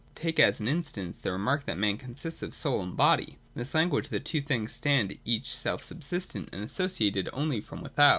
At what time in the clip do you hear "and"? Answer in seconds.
2.81-2.97, 6.51-6.63